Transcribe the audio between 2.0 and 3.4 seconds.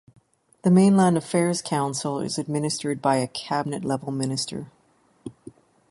is administered by a